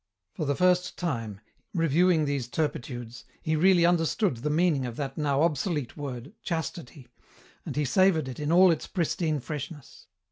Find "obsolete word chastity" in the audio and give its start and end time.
5.43-7.07